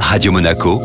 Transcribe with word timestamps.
Radio 0.00 0.32
Monaco, 0.32 0.80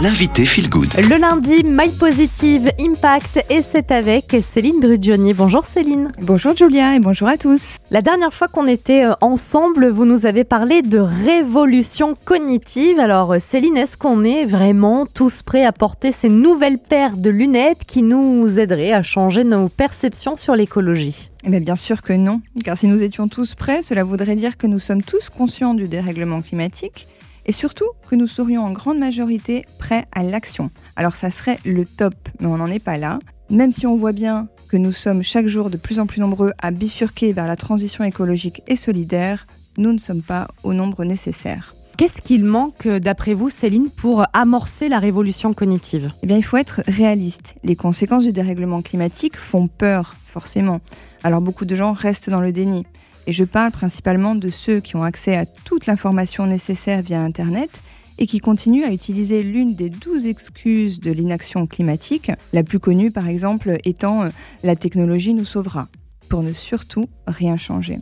l'invité 0.00 0.44
Feel 0.44 0.68
Good. 0.68 0.94
Le 0.98 1.16
lundi, 1.16 1.64
My 1.64 1.90
Positive 1.90 2.70
Impact 2.78 3.44
et 3.50 3.62
c'est 3.62 3.90
avec 3.90 4.36
Céline 4.42 4.78
Brugioni. 4.78 5.34
Bonjour 5.34 5.66
Céline. 5.66 6.12
Bonjour 6.20 6.56
Julia 6.56 6.94
et 6.94 7.00
bonjour 7.00 7.26
à 7.26 7.36
tous. 7.36 7.76
La 7.90 8.02
dernière 8.02 8.32
fois 8.32 8.48
qu'on 8.48 8.66
était 8.66 9.04
euh, 9.04 9.14
ensemble, 9.20 9.88
vous 9.88 10.04
nous 10.04 10.26
avez 10.26 10.44
parlé 10.44 10.82
de 10.82 10.98
révolution 10.98 12.16
cognitive. 12.24 13.00
Alors 13.00 13.32
euh, 13.32 13.38
Céline, 13.40 13.76
est-ce 13.76 13.96
qu'on 13.96 14.22
est 14.22 14.44
vraiment 14.44 15.06
tous 15.06 15.42
prêts 15.42 15.64
à 15.64 15.72
porter 15.72 16.12
ces 16.12 16.28
nouvelles 16.28 16.78
paires 16.78 17.16
de 17.16 17.30
lunettes 17.30 17.84
qui 17.86 18.02
nous 18.02 18.60
aideraient 18.60 18.92
à 18.92 19.02
changer 19.02 19.42
nos 19.42 19.68
perceptions 19.68 20.36
sur 20.36 20.54
l'écologie? 20.54 21.30
Eh 21.44 21.50
bien, 21.50 21.60
bien 21.60 21.76
sûr 21.76 22.02
que 22.02 22.12
non, 22.12 22.42
car 22.64 22.76
si 22.76 22.86
nous 22.86 23.02
étions 23.02 23.28
tous 23.28 23.54
prêts, 23.54 23.82
cela 23.82 24.04
voudrait 24.04 24.36
dire 24.36 24.56
que 24.56 24.66
nous 24.66 24.78
sommes 24.78 25.02
tous 25.02 25.30
conscients 25.30 25.74
du 25.74 25.88
dérèglement 25.88 26.42
climatique 26.42 27.06
et 27.46 27.52
surtout 27.52 27.86
que 28.10 28.16
nous 28.16 28.26
serions 28.26 28.64
en 28.64 28.72
grande 28.72 28.98
majorité 28.98 29.64
prêts 29.78 30.06
à 30.12 30.22
l'action. 30.22 30.70
Alors 30.96 31.16
ça 31.16 31.30
serait 31.30 31.58
le 31.64 31.84
top, 31.84 32.14
mais 32.40 32.46
on 32.46 32.58
n'en 32.58 32.66
est 32.66 32.78
pas 32.78 32.98
là. 32.98 33.18
Même 33.48 33.72
si 33.72 33.86
on 33.86 33.96
voit 33.96 34.12
bien 34.12 34.48
que 34.68 34.76
nous 34.76 34.92
sommes 34.92 35.22
chaque 35.22 35.46
jour 35.46 35.70
de 35.70 35.76
plus 35.76 36.00
en 36.00 36.06
plus 36.06 36.20
nombreux 36.20 36.52
à 36.60 36.70
bifurquer 36.72 37.32
vers 37.32 37.46
la 37.46 37.56
transition 37.56 38.04
écologique 38.04 38.62
et 38.66 38.76
solidaire, 38.76 39.46
nous 39.78 39.92
ne 39.92 39.98
sommes 39.98 40.22
pas 40.22 40.48
au 40.64 40.74
nombre 40.74 41.04
nécessaire. 41.04 41.74
Qu'est-ce 41.96 42.20
qu'il 42.20 42.44
manque, 42.44 42.86
d'après 42.86 43.32
vous, 43.32 43.48
Céline, 43.48 43.88
pour 43.88 44.24
amorcer 44.34 44.90
la 44.90 44.98
révolution 44.98 45.54
cognitive? 45.54 46.10
Eh 46.22 46.26
bien, 46.26 46.36
il 46.36 46.44
faut 46.44 46.58
être 46.58 46.82
réaliste. 46.86 47.54
Les 47.64 47.74
conséquences 47.74 48.24
du 48.24 48.32
dérèglement 48.32 48.82
climatique 48.82 49.36
font 49.36 49.66
peur, 49.66 50.14
forcément. 50.26 50.80
Alors, 51.22 51.40
beaucoup 51.40 51.64
de 51.64 51.74
gens 51.74 51.94
restent 51.94 52.28
dans 52.28 52.42
le 52.42 52.52
déni. 52.52 52.84
Et 53.26 53.32
je 53.32 53.44
parle 53.44 53.72
principalement 53.72 54.34
de 54.34 54.50
ceux 54.50 54.80
qui 54.80 54.96
ont 54.96 55.02
accès 55.02 55.36
à 55.36 55.46
toute 55.46 55.86
l'information 55.86 56.46
nécessaire 56.46 57.02
via 57.02 57.20
Internet 57.20 57.82
et 58.18 58.26
qui 58.26 58.38
continuent 58.38 58.84
à 58.84 58.92
utiliser 58.92 59.42
l'une 59.42 59.74
des 59.74 59.90
douze 59.90 60.26
excuses 60.26 61.00
de 61.00 61.10
l'inaction 61.10 61.66
climatique, 61.66 62.30
la 62.52 62.62
plus 62.62 62.78
connue 62.78 63.10
par 63.10 63.28
exemple 63.28 63.78
étant 63.84 64.22
euh, 64.22 64.28
la 64.62 64.76
technologie 64.76 65.34
nous 65.34 65.44
sauvera, 65.44 65.88
pour 66.28 66.42
ne 66.42 66.52
surtout 66.52 67.08
rien 67.26 67.56
changer. 67.56 67.98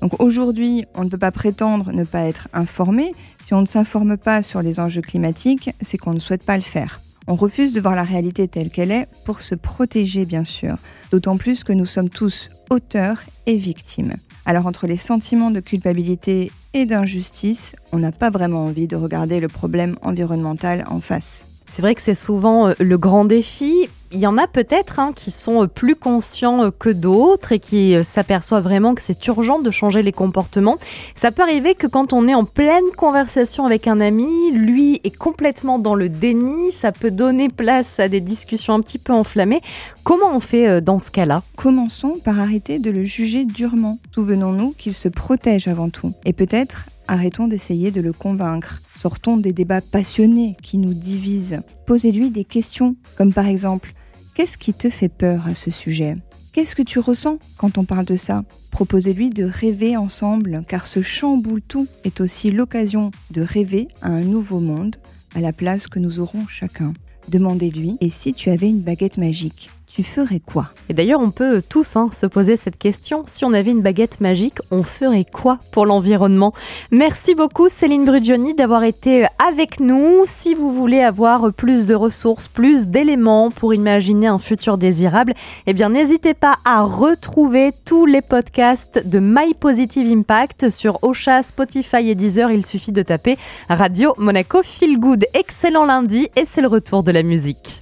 Donc 0.00 0.20
aujourd'hui, 0.20 0.84
on 0.96 1.04
ne 1.04 1.08
peut 1.08 1.18
pas 1.18 1.30
prétendre 1.30 1.92
ne 1.92 2.02
pas 2.02 2.24
être 2.24 2.48
informé. 2.52 3.14
Si 3.44 3.54
on 3.54 3.60
ne 3.60 3.66
s'informe 3.66 4.16
pas 4.16 4.42
sur 4.42 4.60
les 4.60 4.80
enjeux 4.80 5.00
climatiques, 5.00 5.70
c'est 5.80 5.96
qu'on 5.96 6.12
ne 6.12 6.18
souhaite 6.18 6.44
pas 6.44 6.56
le 6.56 6.62
faire. 6.62 7.00
On 7.28 7.36
refuse 7.36 7.72
de 7.72 7.80
voir 7.80 7.94
la 7.94 8.02
réalité 8.02 8.48
telle 8.48 8.70
qu'elle 8.70 8.90
est 8.90 9.06
pour 9.24 9.40
se 9.40 9.54
protéger, 9.54 10.24
bien 10.24 10.42
sûr. 10.42 10.74
D'autant 11.12 11.36
plus 11.36 11.62
que 11.62 11.72
nous 11.72 11.86
sommes 11.86 12.10
tous 12.10 12.50
auteurs 12.72 13.18
et 13.46 13.56
victimes. 13.56 14.14
Alors 14.46 14.66
entre 14.66 14.86
les 14.86 14.96
sentiments 14.96 15.50
de 15.50 15.60
culpabilité 15.60 16.50
et 16.74 16.86
d'injustice, 16.86 17.76
on 17.92 17.98
n'a 17.98 18.12
pas 18.12 18.30
vraiment 18.30 18.64
envie 18.64 18.88
de 18.88 18.96
regarder 18.96 19.40
le 19.40 19.48
problème 19.48 19.96
environnemental 20.02 20.84
en 20.88 21.00
face. 21.00 21.46
C'est 21.68 21.82
vrai 21.82 21.94
que 21.94 22.02
c'est 22.02 22.14
souvent 22.14 22.68
euh, 22.68 22.72
le 22.80 22.98
grand 22.98 23.24
défi. 23.24 23.88
Il 24.14 24.20
y 24.20 24.26
en 24.26 24.36
a 24.36 24.46
peut-être 24.46 25.00
hein, 25.00 25.12
qui 25.14 25.30
sont 25.30 25.62
euh, 25.62 25.66
plus 25.66 25.96
conscients 25.96 26.64
euh, 26.64 26.70
que 26.70 26.90
d'autres 26.90 27.52
et 27.52 27.58
qui 27.58 27.94
s'aperçoivent 28.04 28.62
vraiment 28.62 28.94
que 28.94 29.00
c'est 29.00 29.26
urgent 29.26 29.58
de 29.58 29.70
changer 29.70 30.02
les 30.02 30.12
comportements. 30.12 30.76
Ça 31.14 31.30
peut 31.30 31.42
arriver 31.42 31.74
que 31.74 31.86
quand 31.86 32.12
on 32.12 32.28
est 32.28 32.34
en 32.34 32.44
pleine 32.44 32.84
conversation 32.96 33.64
avec 33.64 33.86
un 33.86 34.00
ami, 34.00 34.50
lui 34.52 35.00
est 35.04 35.16
complètement 35.16 35.78
dans 35.78 35.94
le 35.94 36.10
déni, 36.10 36.72
ça 36.72 36.92
peut 36.92 37.10
donner 37.10 37.48
place 37.48 38.00
à 38.00 38.08
des 38.08 38.20
discussions 38.20 38.74
un 38.74 38.80
petit 38.80 38.98
peu 38.98 39.14
enflammées. 39.14 39.62
Comment 40.04 40.34
on 40.34 40.40
fait 40.40 40.80
dans 40.82 40.98
ce 40.98 41.10
cas-là? 41.10 41.42
Commençons 41.56 42.18
par 42.22 42.38
arrêter 42.38 42.78
de 42.78 42.90
le 42.90 43.04
juger 43.04 43.44
durement. 43.44 43.98
Souvenons-nous 44.14 44.74
qu'il 44.76 44.94
se 44.94 45.08
protège 45.08 45.68
avant 45.68 45.88
tout? 45.88 46.12
Et 46.24 46.32
peut-être 46.32 46.86
arrêtons 47.08 47.48
d'essayer 47.48 47.90
de 47.90 48.00
le 48.00 48.12
convaincre. 48.12 48.80
Sortons 49.00 49.36
des 49.36 49.52
débats 49.52 49.80
passionnés 49.80 50.56
qui 50.62 50.78
nous 50.78 50.94
divisent. 50.94 51.60
Posez-lui 51.86 52.30
des 52.30 52.44
questions, 52.44 52.94
comme 53.16 53.32
par 53.32 53.46
exemple 53.46 53.94
Qu'est-ce 54.34 54.56
qui 54.56 54.72
te 54.72 54.88
fait 54.88 55.10
peur 55.10 55.46
à 55.46 55.54
ce 55.54 55.70
sujet? 55.70 56.16
Qu'est-ce 56.54 56.74
que 56.74 56.82
tu 56.82 56.98
ressens 56.98 57.38
quand 57.58 57.76
on 57.76 57.84
parle 57.84 58.06
de 58.06 58.16
ça? 58.16 58.44
Proposez-lui 58.70 59.28
de 59.28 59.44
rêver 59.44 59.98
ensemble, 59.98 60.64
car 60.66 60.86
ce 60.86 61.02
chamboule 61.02 61.60
tout 61.60 61.86
est 62.04 62.18
aussi 62.22 62.50
l'occasion 62.50 63.10
de 63.30 63.42
rêver 63.42 63.88
à 64.00 64.08
un 64.08 64.22
nouveau 64.22 64.58
monde, 64.58 64.96
à 65.34 65.40
la 65.40 65.52
place 65.52 65.86
que 65.86 65.98
nous 65.98 66.18
aurons 66.18 66.46
chacun. 66.46 66.94
Demandez-lui, 67.28 67.98
et 68.00 68.08
si 68.08 68.32
tu 68.32 68.48
avais 68.48 68.70
une 68.70 68.80
baguette 68.80 69.18
magique? 69.18 69.68
Tu 69.94 70.04
ferais 70.04 70.40
quoi 70.40 70.70
Et 70.88 70.94
d'ailleurs, 70.94 71.20
on 71.20 71.30
peut 71.30 71.62
tous 71.66 71.96
hein, 71.96 72.08
se 72.12 72.24
poser 72.24 72.56
cette 72.56 72.78
question. 72.78 73.24
Si 73.26 73.44
on 73.44 73.52
avait 73.52 73.72
une 73.72 73.82
baguette 73.82 74.22
magique, 74.22 74.58
on 74.70 74.84
ferait 74.84 75.26
quoi 75.30 75.58
pour 75.70 75.84
l'environnement? 75.84 76.54
Merci 76.90 77.34
beaucoup 77.34 77.68
Céline 77.68 78.06
Brugioni 78.06 78.54
d'avoir 78.54 78.84
été 78.84 79.26
avec 79.46 79.80
nous. 79.80 80.22
Si 80.26 80.54
vous 80.54 80.72
voulez 80.72 81.00
avoir 81.00 81.52
plus 81.52 81.84
de 81.84 81.94
ressources, 81.94 82.48
plus 82.48 82.86
d'éléments 82.86 83.50
pour 83.50 83.74
imaginer 83.74 84.28
un 84.28 84.38
futur 84.38 84.78
désirable, 84.78 85.34
eh 85.66 85.74
bien 85.74 85.90
n'hésitez 85.90 86.32
pas 86.32 86.54
à 86.64 86.84
retrouver 86.84 87.72
tous 87.84 88.06
les 88.06 88.22
podcasts 88.22 89.06
de 89.06 89.18
My 89.18 89.52
Positive 89.52 90.10
Impact 90.10 90.70
sur 90.70 91.00
Ocha, 91.02 91.42
Spotify 91.42 92.08
et 92.08 92.14
Deezer. 92.14 92.50
Il 92.50 92.64
suffit 92.64 92.92
de 92.92 93.02
taper 93.02 93.36
Radio 93.68 94.14
Monaco 94.16 94.62
Feel 94.62 94.98
Good. 94.98 95.26
Excellent 95.34 95.84
lundi 95.84 96.28
et 96.36 96.44
c'est 96.46 96.62
le 96.62 96.68
retour 96.68 97.02
de 97.02 97.12
la 97.12 97.22
musique. 97.22 97.80